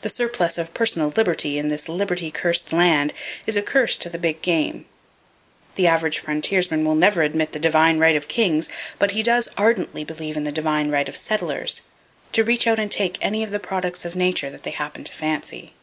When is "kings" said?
8.28-8.70